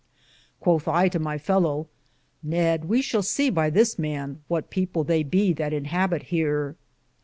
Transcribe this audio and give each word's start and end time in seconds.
Cothe 0.63 0.87
I 0.87 1.09
to 1.09 1.19
my 1.19 1.37
fellow: 1.37 1.87
Nede, 2.41 2.85
we 2.85 3.03
shall 3.03 3.21
see 3.21 3.51
by 3.51 3.69
this 3.69 3.99
man 3.99 4.41
what 4.47 4.71
people 4.71 5.03
they 5.03 5.21
be 5.21 5.53
that 5.53 5.73
inhabit 5.73 6.23
heare. 6.33 6.75